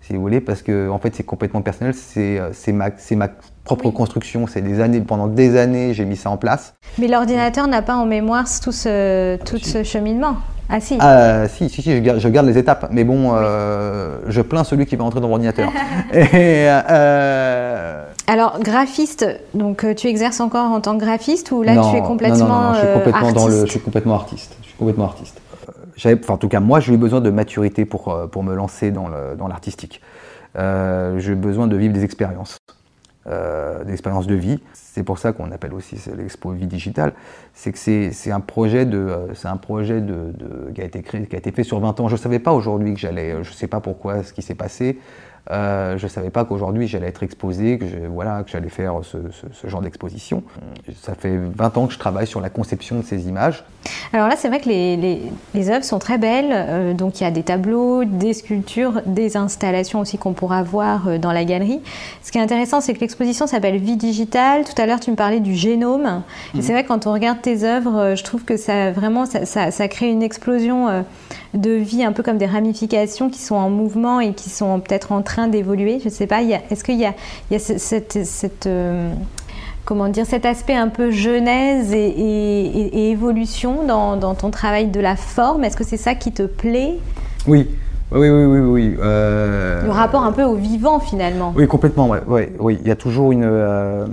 si 0.02 0.14
vous 0.14 0.20
voulez, 0.20 0.40
parce 0.40 0.62
que 0.62 0.88
en 0.90 0.98
fait 0.98 1.14
c'est 1.14 1.22
complètement 1.22 1.62
personnel. 1.62 1.94
C'est 1.94 2.72
ma, 2.72 2.90
ma 3.12 3.28
propre 3.64 3.90
construction. 3.90 4.46
C'est 4.46 4.62
des 4.62 4.80
années, 4.80 5.00
pendant 5.00 5.28
des 5.28 5.56
années, 5.56 5.94
j'ai 5.94 6.04
mis 6.04 6.16
ça 6.16 6.30
en 6.30 6.36
place. 6.36 6.74
Mais 6.98 7.08
l'ordinateur 7.08 7.66
n'a 7.66 7.82
pas 7.82 7.96
en 7.96 8.06
mémoire 8.06 8.44
tout 8.62 8.72
ce, 8.72 9.36
tout 9.44 9.58
ce 9.58 9.82
cheminement. 9.82 10.36
Ah 10.68 10.80
si. 10.80 10.98
Euh, 11.00 11.46
si, 11.48 11.68
si, 11.68 11.82
si, 11.82 11.92
je 11.92 12.28
garde, 12.28 12.46
les 12.46 12.58
étapes. 12.58 12.88
Mais 12.90 13.04
bon, 13.04 13.32
euh, 13.34 14.18
je 14.28 14.40
plains 14.40 14.64
celui 14.64 14.86
qui 14.86 14.96
va 14.96 15.04
entrer 15.04 15.20
dans 15.20 15.28
l'ordinateur. 15.28 15.70
euh... 16.14 18.04
Alors, 18.26 18.58
graphiste, 18.60 19.26
donc 19.52 19.84
euh, 19.84 19.94
tu 19.94 20.06
exerces 20.06 20.40
encore 20.40 20.70
en 20.70 20.80
tant 20.80 20.96
que 20.96 21.04
graphiste 21.04 21.52
ou 21.52 21.62
là 21.62 21.74
tu 21.90 21.96
es 21.96 22.02
complètement, 22.02 22.48
non, 22.48 22.72
non, 22.72 22.74
je 22.74 22.80
suis 22.80 22.94
complètement 22.94 23.32
Dans 23.32 23.48
le, 23.48 23.66
je 23.66 23.70
suis 23.70 23.80
complètement 23.80 24.14
artiste. 24.14 24.56
Je 24.62 24.68
suis 24.68 24.76
complètement 24.76 25.04
artiste. 25.04 25.40
Enfin, 25.96 26.34
en 26.34 26.38
tout 26.38 26.48
cas, 26.48 26.60
moi, 26.60 26.80
j'ai 26.80 26.94
eu 26.94 26.96
besoin 26.96 27.20
de 27.20 27.30
maturité 27.30 27.84
pour, 27.84 28.28
pour 28.32 28.42
me 28.42 28.54
lancer 28.54 28.90
dans 28.90 29.08
l'artistique. 29.48 30.00
Dans 30.54 31.18
j'ai 31.18 31.32
eu 31.32 31.36
besoin 31.36 31.66
de 31.66 31.76
vivre 31.76 31.92
des 31.92 32.04
expériences. 32.04 32.58
Euh, 33.26 33.84
d'expérience 33.84 34.26
de 34.26 34.34
vie. 34.34 34.60
C'est 34.94 35.02
pour 35.02 35.18
ça 35.18 35.32
qu'on 35.32 35.50
appelle 35.50 35.74
aussi 35.74 35.96
l'expo 36.16 36.52
Vie 36.52 36.68
Digitale. 36.68 37.14
C'est 37.52 37.72
que 37.72 37.78
c'est 37.78 38.30
un 38.30 38.38
projet, 38.38 38.86
de, 38.86 38.98
euh, 38.98 39.34
un 39.42 39.56
projet 39.56 40.00
de, 40.00 40.32
qui, 40.72 40.80
a 40.80 40.84
été 40.84 41.02
créé, 41.02 41.26
qui 41.26 41.34
a 41.34 41.38
été 41.40 41.50
fait 41.50 41.64
sur 41.64 41.80
20 41.80 41.98
ans. 41.98 42.06
Je 42.06 42.14
ne 42.14 42.18
savais 42.18 42.38
pas 42.38 42.52
aujourd'hui 42.52 42.94
que 42.94 43.00
j'allais, 43.00 43.32
je 43.42 43.50
ne 43.50 43.54
sais 43.54 43.66
pas 43.66 43.80
pourquoi 43.80 44.22
ce 44.22 44.32
qui 44.32 44.40
s'est 44.40 44.54
passé. 44.54 45.00
Euh, 45.50 45.98
je 45.98 46.04
ne 46.04 46.08
savais 46.08 46.30
pas 46.30 46.46
qu'aujourd'hui 46.46 46.88
j'allais 46.88 47.08
être 47.08 47.22
exposé, 47.22 47.78
que, 47.78 47.84
voilà, 48.08 48.42
que 48.44 48.50
j'allais 48.50 48.70
faire 48.70 48.94
ce, 49.02 49.18
genre 49.68 49.82
d'exposition. 49.82 50.42
Ça 51.02 51.14
fait 51.14 51.36
20 51.36 51.76
ans 51.76 51.86
que 51.86 51.92
je 51.92 51.98
travaille 51.98 52.26
sur 52.26 52.40
la 52.40 52.48
conception 52.48 52.96
de 52.96 53.04
ces 53.04 53.28
images. 53.28 53.64
Alors 54.14 54.28
là, 54.28 54.36
c'est 54.38 54.48
vrai 54.48 54.60
que 54.60 54.68
les, 54.68 55.20
les, 55.54 55.70
œuvres 55.70 55.84
sont 55.84 55.98
très 55.98 56.16
belles. 56.16 56.50
Euh, 56.50 56.94
donc 56.94 57.20
il 57.20 57.24
y 57.24 57.26
a 57.26 57.30
des 57.30 57.42
tableaux, 57.42 58.04
des 58.04 58.32
sculptures, 58.32 59.02
des 59.04 59.36
installations 59.36 60.00
aussi 60.00 60.16
qu'on 60.16 60.32
pourra 60.32 60.62
voir 60.62 61.08
euh, 61.08 61.18
dans 61.18 61.32
la 61.32 61.44
galerie. 61.44 61.82
Ce 62.22 62.32
qui 62.32 62.38
est 62.38 62.42
intéressant, 62.42 62.80
c'est 62.80 62.94
que 62.94 63.00
l'exposition 63.00 63.46
s'appelle 63.46 63.76
Vie 63.76 63.96
digitale. 63.96 64.64
Tout 64.64 64.80
à 64.80 64.86
l'heure, 64.86 65.00
tu 65.00 65.10
me 65.10 65.16
parlais 65.16 65.40
du 65.40 65.54
génome. 65.54 66.22
Et 66.54 66.56
mhm. 66.56 66.62
c'est 66.62 66.72
vrai 66.72 66.84
que 66.84 66.88
quand 66.88 67.06
on 67.06 67.12
regarde 67.12 67.42
tes 67.42 67.64
œuvres, 67.64 68.14
je 68.14 68.24
trouve 68.24 68.44
que 68.44 68.56
ça 68.56 68.92
vraiment 68.92 69.26
ça, 69.26 69.44
ça, 69.44 69.70
ça 69.70 69.88
crée 69.88 70.10
une 70.10 70.22
explosion 70.22 71.04
de 71.54 71.70
vie, 71.70 72.04
un 72.04 72.12
peu 72.12 72.22
comme 72.22 72.38
des 72.38 72.46
ramifications 72.46 73.30
qui 73.30 73.40
sont 73.40 73.54
en 73.54 73.70
mouvement 73.70 74.20
et 74.20 74.34
qui 74.34 74.50
sont 74.50 74.80
peut-être 74.80 75.12
en 75.12 75.22
train 75.22 75.48
d'évoluer. 75.48 75.98
Je 76.00 76.06
ne 76.06 76.10
sais 76.10 76.26
pas, 76.26 76.42
est-ce 76.42 76.84
qu'il 76.84 76.98
y 76.98 77.06
a, 77.06 77.14
cette, 77.58 78.66
euh, 78.66 79.12
comment 79.84 80.08
dire, 80.08 80.26
cet 80.26 80.44
aspect 80.46 80.74
un 80.74 80.88
peu 80.88 81.10
genèse 81.10 81.92
et, 81.92 83.10
évolution 83.10 83.84
dans, 83.86 84.16
dans, 84.16 84.34
ton 84.34 84.50
travail 84.50 84.88
de 84.88 85.00
la 85.00 85.16
forme? 85.16 85.64
Est-ce 85.64 85.76
que 85.76 85.84
c'est 85.84 85.96
ça 85.96 86.14
qui 86.14 86.32
te 86.32 86.42
plaît? 86.42 86.94
Oui, 87.46 87.68
oui, 88.14 88.30
oui, 88.30 88.44
oui, 88.44 88.60
oui. 88.60 88.96
Euh, 89.02 89.82
le 89.82 89.90
rapport 89.90 90.22
un 90.22 90.30
peu 90.30 90.44
au 90.44 90.54
vivant 90.54 91.00
finalement. 91.00 91.52
Oui, 91.56 91.66
complètement. 91.66 92.08
Ouais, 92.08 92.52
oui, 92.60 92.78
il 92.80 92.86
y 92.86 92.90
a 92.90 92.96
toujours 92.96 93.32
une, 93.32 93.44
euh, 93.44 94.06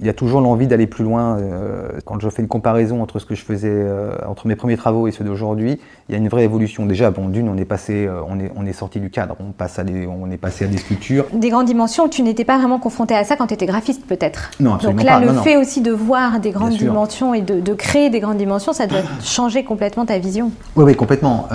il 0.00 0.06
y 0.06 0.10
a 0.10 0.12
toujours 0.12 0.40
l'envie 0.40 0.68
d'aller 0.68 0.86
plus 0.86 1.02
loin. 1.02 1.38
Euh, 1.38 1.88
quand 2.04 2.20
je 2.20 2.28
fais 2.28 2.42
une 2.42 2.48
comparaison 2.48 3.02
entre 3.02 3.18
ce 3.18 3.26
que 3.26 3.34
je 3.34 3.44
faisais, 3.44 3.84
entre 4.28 4.46
mes 4.46 4.54
premiers 4.54 4.76
travaux 4.76 5.08
et 5.08 5.12
ceux 5.12 5.24
d'aujourd'hui, 5.24 5.80
il 6.08 6.12
y 6.12 6.14
a 6.14 6.18
une 6.18 6.28
vraie 6.28 6.44
évolution. 6.44 6.86
Déjà, 6.86 7.10
bon, 7.10 7.28
d'une, 7.28 7.48
on 7.48 7.56
est 7.56 7.64
passé, 7.64 8.08
on 8.28 8.38
est, 8.38 8.52
on 8.56 8.64
est 8.64 8.72
sorti 8.72 9.00
du 9.00 9.10
cadre. 9.10 9.34
On 9.40 9.50
passe 9.50 9.78
à 9.78 9.84
des, 9.84 10.06
on 10.06 10.30
est 10.30 10.36
passé 10.36 10.64
à 10.64 10.68
des 10.68 10.78
sculptures. 10.78 11.26
Des 11.32 11.50
grandes 11.50 11.66
dimensions. 11.66 12.08
Tu 12.08 12.22
n'étais 12.22 12.44
pas 12.44 12.58
vraiment 12.58 12.78
confronté 12.78 13.14
à 13.16 13.24
ça 13.24 13.36
quand 13.36 13.48
tu 13.48 13.54
étais 13.54 13.66
graphiste, 13.66 14.06
peut-être. 14.06 14.50
Non, 14.60 14.74
absolument 14.74 15.02
Donc 15.02 15.06
là, 15.06 15.20
le 15.20 15.32
fait 15.40 15.56
aussi 15.56 15.80
de 15.80 15.90
voir 15.90 16.38
des 16.38 16.52
grandes 16.52 16.76
dimensions 16.76 17.34
et 17.34 17.42
de, 17.42 17.60
de, 17.60 17.74
créer 17.74 18.08
des 18.10 18.20
grandes 18.20 18.38
dimensions, 18.38 18.72
ça 18.72 18.86
doit 18.86 19.02
changer 19.22 19.64
complètement 19.64 20.06
ta 20.06 20.18
vision. 20.18 20.52
Oui, 20.76 20.84
oui, 20.84 20.94
complètement. 20.94 21.48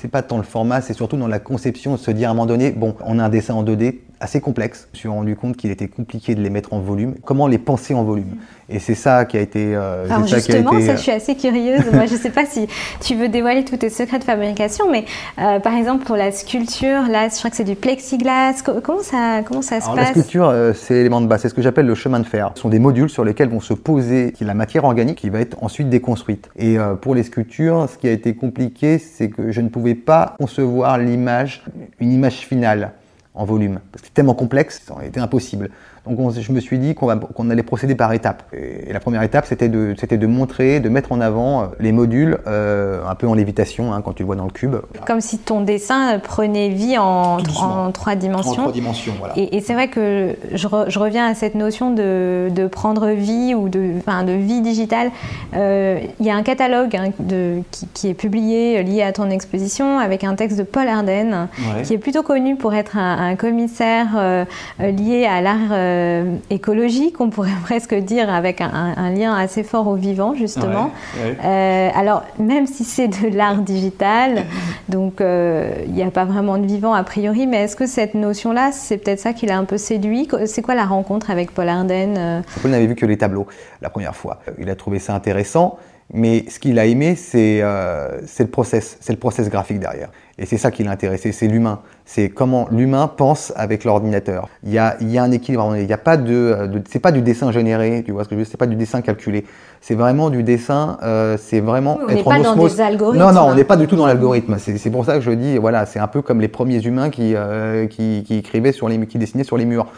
c'est 0.00 0.08
pas 0.08 0.22
tant 0.22 0.38
le 0.38 0.42
format 0.42 0.79
c'est 0.80 0.94
surtout 0.94 1.16
dans 1.16 1.28
la 1.28 1.38
conception 1.38 1.92
de 1.92 1.98
se 1.98 2.10
dire 2.10 2.28
à 2.28 2.32
un 2.32 2.34
moment 2.34 2.46
donné, 2.46 2.70
bon, 2.72 2.94
on 3.04 3.18
a 3.18 3.24
un 3.24 3.28
dessin 3.28 3.54
en 3.54 3.64
2D 3.64 3.98
assez 4.20 4.40
complexe. 4.40 4.88
Je 4.92 4.96
me 4.96 5.00
suis 5.00 5.08
rendu 5.08 5.36
compte 5.36 5.56
qu'il 5.56 5.70
était 5.70 5.88
compliqué 5.88 6.34
de 6.34 6.42
les 6.42 6.50
mettre 6.50 6.72
en 6.72 6.80
volume. 6.80 7.14
Comment 7.24 7.46
les 7.46 7.58
penser 7.58 7.94
en 7.94 8.04
volume 8.04 8.36
Et 8.68 8.78
c'est 8.78 8.94
ça 8.94 9.24
qui 9.24 9.36
a 9.36 9.40
été. 9.40 9.74
Euh, 9.74 10.06
Alors 10.10 10.26
justement, 10.26 10.72
ça, 10.80 10.96
je 10.96 11.00
suis 11.00 11.12
assez 11.12 11.34
curieuse. 11.34 11.90
Moi, 11.92 12.06
je 12.06 12.14
ne 12.14 12.18
sais 12.18 12.30
pas 12.30 12.44
si 12.46 12.68
tu 13.00 13.14
veux 13.14 13.28
dévoiler 13.28 13.64
tous 13.64 13.78
tes 13.78 13.90
secrets 13.90 14.18
de 14.18 14.24
fabrication, 14.24 14.90
mais 14.90 15.04
euh, 15.38 15.58
par 15.58 15.74
exemple 15.74 16.04
pour 16.04 16.16
la 16.16 16.30
sculpture, 16.32 17.02
là, 17.08 17.28
je 17.28 17.38
crois 17.38 17.50
que 17.50 17.56
c'est 17.56 17.64
du 17.64 17.74
plexiglas. 17.74 18.62
Comment 18.62 19.02
ça, 19.02 19.40
comment 19.46 19.62
ça 19.62 19.80
se 19.80 19.86
passe 19.86 19.96
La 19.96 20.06
sculpture, 20.06 20.48
euh, 20.48 20.72
c'est 20.74 20.94
l'élément 20.94 21.20
de 21.20 21.26
base. 21.26 21.42
C'est 21.42 21.48
ce 21.48 21.54
que 21.54 21.62
j'appelle 21.62 21.86
le 21.86 21.94
chemin 21.94 22.20
de 22.20 22.26
fer. 22.26 22.52
Ce 22.54 22.62
sont 22.62 22.68
des 22.68 22.78
modules 22.78 23.10
sur 23.10 23.24
lesquels 23.24 23.48
vont 23.48 23.60
se 23.60 23.74
poser 23.74 24.34
la 24.40 24.54
matière 24.54 24.84
organique 24.84 25.18
qui 25.18 25.30
va 25.30 25.40
être 25.40 25.62
ensuite 25.62 25.88
déconstruite. 25.88 26.48
Et 26.56 26.78
euh, 26.78 26.94
pour 26.94 27.14
les 27.14 27.22
sculptures, 27.22 27.88
ce 27.90 27.98
qui 27.98 28.08
a 28.08 28.12
été 28.12 28.34
compliqué, 28.34 28.98
c'est 28.98 29.28
que 29.30 29.50
je 29.50 29.60
ne 29.60 29.68
pouvais 29.68 29.94
pas 29.94 30.34
concevoir 30.38 30.98
l'image, 30.98 31.64
une 32.00 32.12
image 32.12 32.38
finale 32.46 32.92
en 33.40 33.44
volume. 33.44 33.80
Parce 33.90 34.02
que 34.02 34.08
c'est 34.08 34.14
tellement 34.14 34.34
complexe, 34.34 34.82
ça 34.86 34.92
aurait 34.92 35.08
été 35.08 35.18
impossible. 35.18 35.70
Donc 36.06 36.32
je 36.32 36.52
me 36.52 36.60
suis 36.60 36.78
dit 36.78 36.94
qu'on 36.94 37.50
allait 37.50 37.62
procéder 37.62 37.94
par 37.94 38.12
étapes. 38.12 38.42
Et, 38.52 38.92
la 38.92 39.00
première 39.00 39.22
étape, 39.22 39.46
c'était 39.46 39.68
de, 39.68 39.94
de 39.94 40.26
montrer, 40.26 40.80
de 40.80 40.88
mettre 40.88 41.12
en 41.12 41.20
avant 41.20 41.62
euh, 41.62 41.66
les 41.78 41.92
modules 41.92 42.38
euh, 42.46 43.06
un 43.06 43.14
peu 43.14 43.28
en 43.28 43.34
lévitation, 43.34 43.92
hein, 43.92 44.00
quand 44.02 44.14
tu 44.14 44.22
le 44.22 44.26
vois 44.26 44.36
dans 44.36 44.44
le 44.44 44.50
cube. 44.50 44.76
Comme 45.06 45.20
si 45.20 45.38
ton 45.38 45.60
dessin 45.60 46.18
prenait 46.18 46.70
vie 46.70 46.96
en, 46.98 47.38
en 47.60 47.92
trois 47.92 48.14
dimensions. 48.14 48.52
En 48.52 48.54
trois 48.54 48.72
dimensions, 48.72 49.12
voilà. 49.18 49.34
Et, 49.36 49.60
c'est 49.60 49.74
vrai 49.74 49.88
que 49.88 50.36
je, 50.52 50.66
reviens 50.98 51.26
à 51.26 51.34
cette 51.34 51.54
notion 51.54 51.92
de, 51.92 52.48
de 52.50 52.66
prendre 52.66 53.10
vie 53.10 53.54
ou 53.54 53.68
de, 53.68 53.92
enfin, 53.98 54.24
de 54.24 54.32
vie 54.32 54.62
digitale. 54.62 55.10
Euh, 55.54 56.00
il 56.18 56.26
y 56.26 56.30
a 56.30 56.34
un 56.34 56.42
catalogue 56.42 56.96
hein, 56.96 57.10
de, 57.18 57.60
qui, 57.94 58.08
est 58.08 58.14
publié 58.14 58.82
lié 58.82 59.02
à 59.02 59.12
ton 59.12 59.28
exposition 59.28 59.98
avec 59.98 60.24
un 60.24 60.34
texte 60.34 60.58
de 60.58 60.62
Paul 60.62 60.88
Arden, 60.88 61.48
qui 61.84 61.94
est 61.94 61.98
plutôt 61.98 62.22
connu 62.22 62.56
pour 62.56 62.74
être 62.74 62.96
un, 62.96 63.36
commissaire 63.36 64.46
lié 64.78 65.26
à 65.26 65.40
l'art 65.40 65.72
euh, 65.90 66.36
écologique, 66.50 67.20
on 67.20 67.30
pourrait 67.30 67.50
presque 67.62 67.94
dire, 67.94 68.32
avec 68.32 68.60
un, 68.60 69.10
lien 69.10 69.34
assez 69.34 69.62
fort 69.62 69.88
au 69.88 69.94
vivant, 69.94 70.34
justement. 70.34 70.90
Euh, 71.18 71.88
alors, 71.94 72.22
même 72.38 72.66
si 72.66 72.84
c'est 72.84 73.08
de 73.08 73.36
l'art 73.36 73.58
digital, 73.58 74.44
donc 74.88 75.20
euh, 75.20 75.72
il 75.86 75.92
n'y 75.92 76.02
a 76.02 76.10
pas 76.10 76.24
vraiment 76.24 76.58
de 76.58 76.66
vivant 76.66 76.94
a 76.94 77.02
priori, 77.02 77.46
mais 77.46 77.64
est-ce 77.64 77.76
que 77.76 77.86
cette 77.86 78.14
notion-là, 78.14 78.70
c'est 78.72 78.98
peut-être 78.98 79.20
ça 79.20 79.32
qui 79.32 79.46
l'a 79.46 79.58
un 79.58 79.64
peu 79.64 79.78
séduit? 79.78 80.28
C'est 80.46 80.62
quoi 80.62 80.74
la 80.74 80.84
rencontre 80.84 81.30
avec 81.30 81.52
Paul 81.52 81.68
Arden 81.68 82.42
Paul 82.62 82.70
n'avait 82.70 82.86
vu 82.86 82.94
que 82.94 83.06
les 83.06 83.16
tableaux 83.16 83.46
la 83.82 83.90
première 83.90 84.14
fois. 84.14 84.40
Il 84.58 84.70
a 84.70 84.76
trouvé 84.76 84.98
ça 84.98 85.14
intéressant. 85.14 85.78
Mais 86.12 86.44
ce 86.48 86.58
qu'il 86.58 86.78
a 86.78 86.86
aimé, 86.86 87.14
c'est 87.14 87.60
le 87.62 88.46
process, 88.46 88.98
c'est 89.00 89.12
le 89.12 89.18
process 89.18 89.48
graphique 89.48 89.78
derrière. 89.78 90.10
Et 90.40 90.46
c'est 90.46 90.56
ça 90.56 90.70
qui 90.70 90.82
l'a 90.82 90.90
intéressé, 90.90 91.32
c'est 91.32 91.48
l'humain. 91.48 91.80
C'est 92.06 92.30
comment 92.30 92.66
l'humain 92.70 93.08
pense 93.14 93.52
avec 93.56 93.84
l'ordinateur. 93.84 94.48
Il 94.64 94.72
y 94.72 94.78
a, 94.78 94.96
il 95.02 95.10
y 95.10 95.18
a 95.18 95.22
un 95.22 95.30
équilibre. 95.32 95.76
Il 95.76 95.86
n'y 95.86 95.92
a 95.92 95.98
pas 95.98 96.16
de, 96.16 96.66
de 96.66 96.82
c'est 96.88 96.98
pas 96.98 97.12
du 97.12 97.20
dessin 97.20 97.52
généré, 97.52 98.02
tu 98.06 98.12
vois 98.12 98.24
ce 98.24 98.30
que 98.30 98.34
je 98.34 98.38
veux 98.38 98.44
dire. 98.44 98.50
C'est 98.50 98.56
pas 98.56 98.66
du 98.66 98.74
dessin 98.74 99.02
calculé. 99.02 99.44
C'est 99.82 99.94
vraiment 99.94 100.30
du 100.30 100.42
dessin. 100.42 100.96
Euh, 101.02 101.36
c'est 101.38 101.60
vraiment 101.60 101.98
on 102.02 102.08
être 102.08 102.26
en 102.26 102.30
pas 102.30 102.40
dans 102.40 102.56
des 102.56 102.80
algorithmes. 102.80 103.22
Non, 103.22 103.32
non, 103.32 103.42
on 103.48 103.54
n'est 103.54 103.64
pas 103.64 103.76
du 103.76 103.86
tout 103.86 103.96
dans 103.96 104.06
l'algorithme. 104.06 104.56
C'est 104.58 104.90
pour 104.90 105.04
ça 105.04 105.16
que 105.16 105.20
je 105.20 105.30
dis, 105.30 105.58
voilà, 105.58 105.84
c'est 105.84 105.98
un 105.98 106.08
peu 106.08 106.22
comme 106.22 106.40
les 106.40 106.48
premiers 106.48 106.80
humains 106.80 107.10
qui, 107.10 107.34
euh, 107.36 107.86
qui, 107.86 108.24
qui, 108.26 108.38
écrivaient 108.38 108.72
sur 108.72 108.88
les, 108.88 108.98
qui 109.06 109.18
dessinaient 109.18 109.44
sur 109.44 109.58
les 109.58 109.66
murs. 109.66 109.88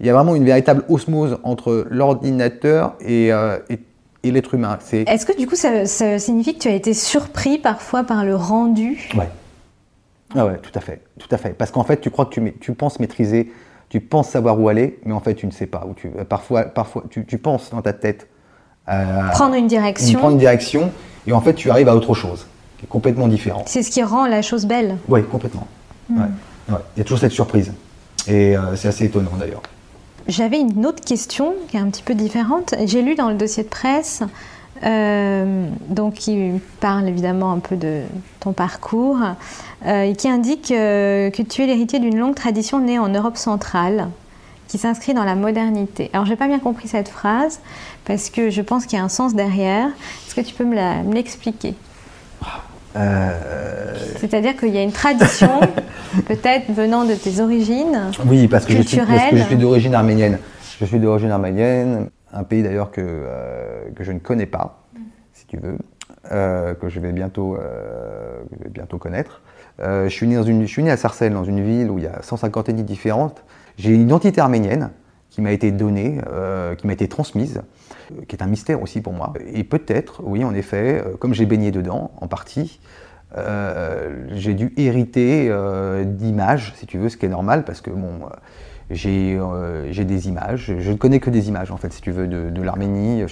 Il 0.00 0.06
y 0.06 0.10
a 0.10 0.12
vraiment 0.12 0.34
une 0.34 0.44
véritable 0.44 0.84
osmose 0.90 1.38
entre 1.44 1.86
l'ordinateur 1.88 2.94
et, 3.00 3.32
euh, 3.32 3.56
et 3.70 3.78
et 4.22 4.30
l'être 4.30 4.54
humain. 4.54 4.78
Est-ce 4.92 5.26
que 5.26 5.36
du 5.36 5.46
coup 5.46 5.56
ça, 5.56 5.86
ça, 5.86 6.18
signifie 6.18 6.54
que 6.54 6.60
tu 6.60 6.68
as 6.68 6.74
été 6.74 6.94
surpris 6.94 7.58
parfois 7.58 8.04
par 8.04 8.24
le 8.24 8.34
rendu? 8.34 8.98
Ouais. 9.16 9.28
Ah 10.34 10.44
ouais, 10.44 10.58
tout 10.58 10.72
à 10.74 10.80
fait, 10.80 11.02
tout 11.18 11.28
à 11.30 11.38
fait. 11.38 11.50
Parce 11.50 11.70
qu'en 11.70 11.84
fait, 11.84 12.00
tu 12.00 12.10
crois 12.10 12.26
que 12.26 12.34
tu, 12.34 12.54
tu 12.60 12.72
penses 12.72 13.00
maîtriser, 13.00 13.50
tu 13.88 14.00
penses 14.00 14.28
savoir 14.28 14.60
où 14.60 14.68
aller, 14.68 14.98
mais 15.04 15.14
en 15.14 15.20
fait, 15.20 15.34
tu 15.34 15.46
ne 15.46 15.50
sais 15.50 15.66
pas 15.66 15.86
où 15.88 15.94
tu. 15.94 16.10
Parfois, 16.28 16.64
parfois, 16.64 17.04
tu, 17.08 17.24
tu 17.24 17.38
penses 17.38 17.70
dans 17.70 17.80
ta 17.80 17.92
tête. 17.92 18.28
prendre 18.86 19.54
une 19.54 19.68
direction. 19.68 20.18
Prendre 20.18 20.34
une 20.34 20.38
direction, 20.38 20.90
et 21.26 21.32
en 21.32 21.40
fait, 21.40 21.54
tu 21.54 21.70
arrives 21.70 21.88
à 21.88 21.96
autre 21.96 22.14
chose, 22.14 22.46
qui 22.78 22.84
est 22.84 22.88
complètement 22.88 23.28
différent. 23.28 23.62
C'est 23.66 23.82
ce 23.82 23.90
qui 23.90 24.02
rend 24.02 24.26
la 24.26 24.42
chose 24.42 24.66
belle. 24.66 24.98
Oui, 25.08 25.22
complètement. 25.24 25.66
Hmm. 26.10 26.20
Ouais. 26.20 26.76
Il 26.96 26.98
y 26.98 27.00
a 27.00 27.04
toujours 27.04 27.18
cette 27.18 27.32
surprise, 27.32 27.72
et 28.26 28.54
euh, 28.56 28.76
c'est 28.76 28.88
assez 28.88 29.06
étonnant 29.06 29.32
d'ailleurs. 29.38 29.62
J'avais 30.28 30.60
une 30.60 30.84
autre 30.84 31.02
question 31.02 31.54
qui 31.68 31.78
est 31.78 31.80
un 31.80 31.88
petit 31.88 32.02
peu 32.02 32.14
différente. 32.14 32.74
J'ai 32.84 33.00
lu 33.00 33.14
dans 33.14 33.30
le 33.30 33.34
dossier 33.34 33.62
de 33.62 33.68
presse 33.68 34.22
euh, 34.84 35.68
donc 35.88 36.14
qui 36.14 36.52
parle 36.80 37.08
évidemment 37.08 37.50
un 37.50 37.58
peu 37.58 37.76
de 37.76 38.02
ton 38.38 38.52
parcours 38.52 39.18
euh, 39.86 40.02
et 40.02 40.14
qui 40.14 40.28
indique 40.28 40.68
que 40.68 41.42
tu 41.42 41.62
es 41.62 41.66
l'héritier 41.66 41.98
d'une 41.98 42.18
longue 42.18 42.34
tradition 42.34 42.78
née 42.78 42.98
en 42.98 43.08
Europe 43.08 43.38
centrale 43.38 44.08
qui 44.68 44.76
s'inscrit 44.76 45.14
dans 45.14 45.24
la 45.24 45.34
modernité. 45.34 46.10
Alors 46.12 46.26
j'ai 46.26 46.36
pas 46.36 46.46
bien 46.46 46.58
compris 46.58 46.88
cette 46.88 47.08
phrase 47.08 47.60
parce 48.04 48.28
que 48.28 48.50
je 48.50 48.60
pense 48.60 48.84
qu'il 48.84 48.98
y 48.98 49.00
a 49.00 49.04
un 49.04 49.08
sens 49.08 49.34
derrière. 49.34 49.88
Est-ce 50.26 50.34
que 50.34 50.42
tu 50.42 50.54
peux 50.54 50.64
me 50.64 51.12
l'expliquer? 51.12 51.74
C'est-à-dire 52.94 54.56
qu'il 54.56 54.74
y 54.74 54.78
a 54.78 54.82
une 54.82 54.92
tradition, 54.92 55.60
peut-être 56.26 56.72
venant 56.72 57.04
de 57.04 57.14
tes 57.14 57.40
origines. 57.40 58.10
Oui, 58.26 58.48
parce 58.48 58.64
que, 58.64 58.74
je 58.74 58.82
suis, 58.82 59.00
je 59.32 59.42
suis 59.44 59.56
d'origine 59.56 59.94
arménienne. 59.94 60.38
Je 60.80 60.84
suis 60.84 60.98
d'origine 60.98 61.30
arménienne 61.30 62.08
un 62.32 62.44
pays 62.44 62.62
d'ailleurs 62.62 62.90
que, 62.90 63.00
euh, 63.02 63.90
que 63.94 64.04
je 64.04 64.12
ne 64.12 64.18
connais 64.18 64.46
pas, 64.46 64.82
si 65.32 65.46
tu 65.46 65.56
veux, 65.56 65.78
euh, 66.32 66.74
que 66.74 66.88
je 66.88 67.00
vais 67.00 67.12
bientôt, 67.12 67.56
euh, 67.56 68.42
bientôt 68.70 68.98
connaître. 68.98 69.42
je, 69.80 70.08
suis 70.08 70.26
né 70.26 70.36
dans 70.36 70.42
une, 70.42 70.62
je 70.62 70.66
suis 70.66 70.82
né 70.82 70.90
à 70.90 70.96
Sarcelles, 70.96 71.32
dans 71.32 71.44
une 71.44 71.62
ville 71.62 71.90
où 71.90 71.98
il 71.98 72.04
y 72.04 72.08
a 72.08 72.22
150 72.22 72.68
ethnies 72.68 72.82
différentes. 72.82 73.44
J'ai 73.76 73.90
une 73.90 74.02
identité 74.02 74.40
arménienne 74.40 74.90
qui 75.30 75.40
m'a 75.40 75.52
été 75.52 75.70
donnée, 75.70 76.18
qui 76.78 76.86
m'a 76.86 76.92
été 76.92 77.06
transmise, 77.06 77.62
qui 78.26 78.36
est 78.36 78.42
un 78.42 78.46
mystère 78.46 78.82
aussi 78.82 79.00
pour 79.00 79.12
moi. 79.12 79.32
Et 79.52 79.64
peut-être, 79.64 80.22
oui, 80.24 80.44
en 80.44 80.54
effet, 80.54 81.02
comme 81.18 81.34
j'ai 81.34 81.46
baigné 81.46 81.70
dedans, 81.70 82.10
en 82.20 82.28
partie, 82.28 82.80
j'ai 84.32 84.54
dû 84.54 84.72
hériter 84.76 85.52
d'images, 86.04 86.74
si 86.76 86.86
tu 86.86 86.98
veux, 86.98 87.08
ce 87.08 87.16
qui 87.16 87.26
est 87.26 87.30
normal, 87.30 87.64
parce 87.64 87.80
que 87.80 87.90
bon, 87.90 88.20
euh, 88.90 89.88
j'ai 89.90 90.04
des 90.04 90.28
images. 90.28 90.72
Je 90.78 90.90
ne 90.90 90.96
connais 90.96 91.20
que 91.20 91.30
des 91.30 91.48
images, 91.48 91.70
en 91.70 91.76
fait, 91.76 91.92
si 91.92 92.00
tu 92.00 92.10
veux, 92.10 92.26
de, 92.26 92.62
l'Arménie. 92.62 93.22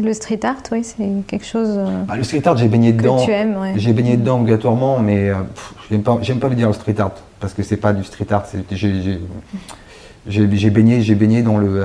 Le 0.00 0.14
street 0.14 0.40
art, 0.44 0.62
oui, 0.72 0.84
c'est 0.84 1.06
quelque 1.26 1.44
chose. 1.44 1.76
Euh, 1.76 2.04
bah, 2.04 2.16
le 2.16 2.24
street 2.24 2.42
art, 2.46 2.56
j'ai 2.56 2.68
baigné 2.68 2.92
dedans. 2.92 3.22
Tu 3.24 3.30
aimes, 3.30 3.56
ouais. 3.58 3.74
J'ai 3.76 3.92
baigné 3.92 4.16
dedans 4.16 4.40
obligatoirement, 4.40 4.98
mais 4.98 5.28
euh, 5.28 5.34
j'aime 5.90 6.02
pas, 6.02 6.16
pas 6.16 6.48
dire 6.54 6.68
le 6.68 6.72
street 6.72 6.98
art 6.98 7.12
parce 7.40 7.52
que 7.52 7.62
c'est 7.62 7.76
pas 7.76 7.92
du 7.92 8.02
street 8.02 8.26
art. 8.30 8.46
J'ai 10.26 10.70
baigné, 10.70 11.00
j'ai 11.02 11.14
baigné 11.14 11.42
dans 11.42 11.58
le. 11.58 11.84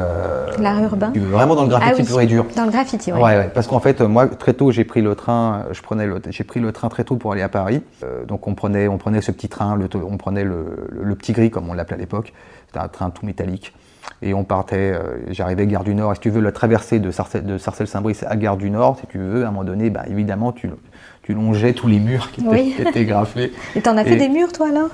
L'art 0.60 0.82
urbain. 0.82 1.12
Vraiment 1.16 1.56
dans 1.56 1.64
le 1.64 1.70
graffiti 1.70 2.02
ah 2.02 2.06
pur 2.06 2.22
et 2.22 2.26
dur. 2.28 2.46
Dans 2.56 2.66
le 2.66 2.72
graffiti, 2.72 3.12
oui. 3.12 3.20
Ouais, 3.20 3.38
ouais, 3.38 3.52
parce 3.54 3.68
qu'en 3.68 3.80
fait, 3.80 4.02
moi, 4.02 4.28
très 4.28 4.54
tôt, 4.54 4.72
j'ai 4.72 4.84
pris 4.84 5.02
le 5.02 5.16
train. 5.16 5.66
Je 5.72 5.82
prenais 5.82 6.08
j'ai 6.30 6.44
pris 6.44 6.60
le 6.60 6.72
train 6.72 6.90
très 6.90 7.04
tôt 7.04 7.16
pour 7.16 7.32
aller 7.32 7.42
à 7.42 7.50
Paris. 7.50 7.82
donc 8.28 8.48
on 8.48 8.54
prenait, 8.54 8.88
on 8.88 8.98
prenait 8.98 9.22
ce 9.22 9.32
petit 9.32 9.50
train, 9.50 9.76
le, 9.76 9.90
on 9.96 10.18
prenait 10.18 10.44
le, 10.44 10.88
le 10.92 11.16
petit 11.16 11.34
gris 11.34 11.50
comme 11.50 11.70
on 11.70 11.74
l'appelait 11.74 11.96
à 11.96 12.00
l'époque. 12.00 12.34
C'était 12.68 12.80
un 12.80 12.88
train 12.88 13.10
tout 13.10 13.26
métallique. 13.26 13.74
Et 14.22 14.34
on 14.34 14.44
partait, 14.44 14.94
euh, 14.94 15.18
j'arrivais 15.30 15.64
à 15.64 15.66
Gare 15.66 15.84
du 15.84 15.94
Nord. 15.94 16.12
Et 16.12 16.16
si 16.16 16.22
tu 16.22 16.30
veux 16.30 16.42
la 16.42 16.52
traversée 16.52 17.00
de 17.00 17.12
Sarcelles-Saint-Brice 17.12 18.24
à 18.28 18.36
Gare 18.36 18.58
du 18.58 18.70
Nord, 18.70 18.98
si 19.00 19.08
tu 19.08 19.20
veux, 19.20 19.44
à 19.44 19.48
un 19.48 19.52
moment 19.52 19.64
donné, 19.64 19.90
bah, 19.90 20.04
évidemment, 20.10 20.52
tu, 20.52 20.70
tu 21.22 21.34
longeais 21.34 21.74
tous 21.74 21.88
les 21.88 22.00
murs 22.00 22.32
qui 22.32 22.44
étaient, 22.80 23.06
graffés. 23.06 23.52
Et 23.76 23.82
t'en 23.82 23.96
as 23.98 24.04
fait 24.04 24.16
des 24.16 24.30
murs, 24.30 24.52
toi, 24.52 24.72
là 24.72 24.88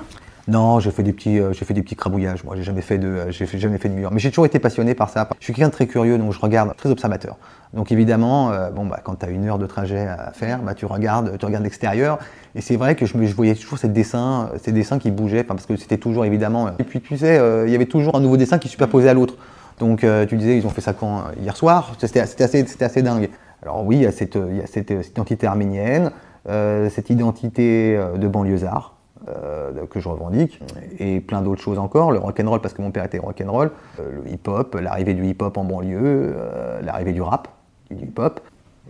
non, 0.46 0.78
j'ai 0.78 0.90
fait 0.90 1.02
des 1.02 1.14
petits, 1.14 1.38
euh, 1.38 1.54
j'ai 1.54 1.64
fait 1.64 1.72
des 1.72 1.82
petits 1.82 1.96
crabouillages. 1.96 2.44
Moi, 2.44 2.54
j'ai 2.56 2.62
jamais 2.62 2.82
fait 2.82 2.98
de, 2.98 3.30
j'ai 3.30 3.46
jamais 3.46 3.78
fait 3.78 3.88
de 3.88 3.94
mur. 3.94 4.10
Mais 4.12 4.18
j'ai 4.18 4.28
toujours 4.28 4.44
été 4.44 4.58
passionné 4.58 4.94
par 4.94 5.08
ça. 5.08 5.28
Je 5.38 5.44
suis 5.44 5.54
quelqu'un 5.54 5.68
de 5.68 5.72
très 5.72 5.86
curieux, 5.86 6.18
donc 6.18 6.32
je 6.32 6.38
regarde, 6.38 6.76
très 6.76 6.90
observateur. 6.90 7.38
Donc 7.72 7.90
évidemment, 7.90 8.52
euh, 8.52 8.70
bon 8.70 8.86
bah 8.86 9.00
quand 9.02 9.16
tu 9.16 9.26
as 9.26 9.30
une 9.30 9.48
heure 9.48 9.58
de 9.58 9.66
trajet 9.66 10.06
à 10.06 10.30
faire, 10.32 10.60
bah 10.60 10.74
tu 10.74 10.86
regardes, 10.86 11.38
tu 11.38 11.46
regardes 11.46 11.64
l'extérieur. 11.64 12.18
Et 12.54 12.60
c'est 12.60 12.76
vrai 12.76 12.94
que 12.94 13.06
je, 13.06 13.16
voyais 13.34 13.54
toujours 13.54 13.78
ces 13.78 13.88
dessins, 13.88 14.50
ces 14.62 14.70
dessins 14.70 14.98
qui 14.98 15.10
bougeaient, 15.10 15.44
parce 15.44 15.66
que 15.66 15.76
c'était 15.76 15.98
toujours 15.98 16.24
évidemment. 16.24 16.68
Et 16.78 16.84
puis 16.84 17.00
tu 17.00 17.16
sais, 17.16 17.38
euh, 17.38 17.66
il 17.66 17.72
y 17.72 17.74
avait 17.74 17.86
toujours 17.86 18.14
un 18.14 18.20
nouveau 18.20 18.36
dessin 18.36 18.58
qui 18.58 18.68
superposait 18.68 19.08
à 19.08 19.14
l'autre. 19.14 19.34
Donc 19.80 20.06
tu 20.28 20.36
disais, 20.36 20.56
ils 20.56 20.66
ont 20.66 20.70
fait 20.70 20.82
ça 20.82 20.92
quand 20.92 21.24
hier 21.42 21.56
soir? 21.56 21.96
C'était 21.98 22.20
assez, 22.20 22.64
c'était 22.64 22.84
assez 22.84 23.02
dingue. 23.02 23.28
Alors 23.60 23.84
oui, 23.84 23.96
il 23.96 24.02
y 24.02 24.06
a 24.06 24.12
cette, 24.12 24.36
il 24.36 24.58
y 24.58 24.60
a 24.60 24.68
cette, 24.68 25.02
cette 25.02 25.10
identité 25.10 25.48
arménienne, 25.48 26.12
cette 26.46 27.10
identité 27.10 27.98
de 28.16 28.28
banlieusard. 28.28 28.93
Euh, 29.28 29.86
que 29.86 30.00
je 30.00 30.08
revendique, 30.08 30.60
et 30.98 31.20
plein 31.20 31.40
d'autres 31.40 31.62
choses 31.62 31.78
encore. 31.78 32.12
Le 32.12 32.18
rock'n'roll, 32.18 32.60
parce 32.60 32.74
que 32.74 32.82
mon 32.82 32.90
père 32.90 33.04
était 33.04 33.18
rock'n'roll, 33.18 33.70
euh, 33.98 34.20
le 34.22 34.30
hip-hop, 34.30 34.74
l'arrivée 34.74 35.14
du 35.14 35.24
hip-hop 35.26 35.56
en 35.56 35.64
banlieue, 35.64 36.34
euh, 36.36 36.82
l'arrivée 36.82 37.12
du 37.12 37.22
rap, 37.22 37.48
du 37.90 38.04
hip-hop, 38.04 38.40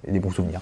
et 0.05 0.11
des 0.11 0.19
bons 0.19 0.31
souvenirs. 0.31 0.61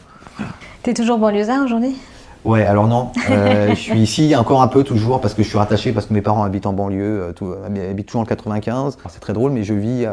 T'es 0.82 0.92
toujours 0.92 1.18
banlieusard 1.18 1.64
aujourd'hui? 1.64 1.96
Ouais, 2.44 2.64
alors 2.64 2.88
non. 2.88 3.10
je 3.28 3.74
suis 3.74 4.00
ici 4.00 4.34
encore 4.34 4.62
un 4.62 4.68
peu 4.68 4.82
toujours 4.82 5.20
parce 5.20 5.34
que 5.34 5.42
je 5.42 5.48
suis 5.48 5.58
rattaché, 5.58 5.92
parce 5.92 6.06
que 6.06 6.14
mes 6.14 6.22
parents 6.22 6.42
habitent 6.42 6.66
en 6.66 6.72
banlieue, 6.72 7.32
tout, 7.36 7.54
habitent 7.64 8.06
toujours 8.06 8.22
en 8.22 8.26
95. 8.26 8.98
C'est 9.08 9.20
très 9.20 9.32
drôle, 9.32 9.52
mais 9.52 9.62
je 9.62 9.74
vis 9.74 10.06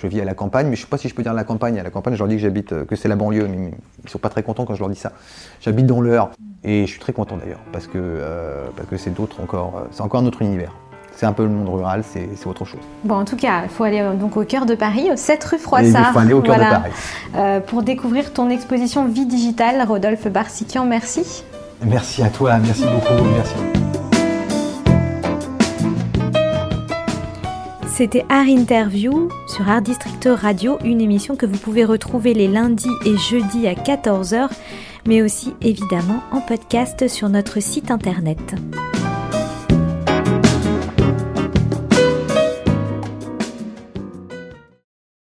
je 0.00 0.06
vis 0.06 0.20
à 0.20 0.24
la 0.24 0.34
campagne, 0.34 0.68
mais 0.68 0.76
je 0.76 0.82
ne 0.82 0.84
sais 0.84 0.90
pas 0.90 0.96
si 0.96 1.08
je 1.08 1.14
peux 1.14 1.22
dire 1.22 1.34
la 1.34 1.44
campagne. 1.44 1.78
À 1.78 1.82
la 1.82 1.90
campagne, 1.90 2.14
je 2.14 2.18
leur 2.18 2.28
dis 2.28 2.36
que 2.36 2.42
j'habite, 2.42 2.72
euh, 2.72 2.84
que 2.84 2.96
c'est 2.96 3.08
la 3.08 3.16
banlieue, 3.16 3.48
mais 3.48 3.72
ils 4.04 4.10
sont 4.10 4.18
pas 4.18 4.28
très 4.28 4.42
contents 4.42 4.64
quand 4.64 4.74
je 4.74 4.80
leur 4.80 4.88
dis 4.88 4.98
ça. 4.98 5.12
J'habite 5.60 5.86
dans 5.86 6.00
l'heure 6.00 6.30
et 6.64 6.82
je 6.82 6.90
suis 6.90 7.00
très 7.00 7.12
content 7.12 7.36
d'ailleurs 7.36 7.60
parce 7.72 7.86
que 7.86 7.98
euh, 7.98 8.68
parce 8.76 8.88
que 8.88 8.96
c'est 8.96 9.10
d'autres 9.10 9.40
encore, 9.40 9.74
euh, 9.76 9.88
c'est 9.90 10.02
encore 10.02 10.20
un 10.20 10.26
autre 10.26 10.42
univers. 10.42 10.72
C'est 11.18 11.26
un 11.26 11.32
peu 11.32 11.42
le 11.42 11.48
monde 11.48 11.68
rural, 11.68 12.04
c'est 12.08 12.46
autre 12.46 12.64
chose. 12.64 12.78
Bon, 13.02 13.16
en 13.16 13.24
tout 13.24 13.34
cas, 13.34 13.62
il 13.64 13.68
faut 13.70 13.82
aller 13.82 14.08
donc 14.20 14.36
au 14.36 14.44
cœur 14.44 14.66
de 14.66 14.76
Paris, 14.76 15.08
7 15.16 15.42
rue 15.42 15.58
Froissart. 15.58 16.10
Il 16.10 16.12
faut 16.12 16.18
aller 16.20 16.32
au 16.32 16.42
cœur 16.42 16.54
de 16.54 16.60
Paris. 16.60 17.60
pour 17.66 17.82
découvrir 17.82 18.32
ton 18.32 18.48
exposition 18.50 19.04
Vie 19.06 19.26
digitale, 19.26 19.84
Rodolphe 19.84 20.28
Barsikian, 20.28 20.84
merci. 20.84 21.42
Merci 21.84 22.22
à 22.22 22.28
toi, 22.28 22.58
merci 22.58 22.84
beaucoup, 22.84 23.24
merci. 23.34 23.54
C'était 27.88 28.24
Art 28.28 28.46
Interview 28.46 29.28
sur 29.48 29.68
Art 29.68 29.82
District 29.82 30.28
Radio, 30.32 30.78
une 30.84 31.00
émission 31.00 31.34
que 31.34 31.46
vous 31.46 31.58
pouvez 31.58 31.84
retrouver 31.84 32.32
les 32.32 32.46
lundis 32.46 32.86
et 33.04 33.16
jeudis 33.16 33.66
à 33.66 33.74
14h, 33.74 34.50
mais 35.08 35.22
aussi 35.22 35.52
évidemment 35.62 36.22
en 36.30 36.40
podcast 36.40 37.08
sur 37.08 37.28
notre 37.28 37.58
site 37.58 37.90
internet. 37.90 38.54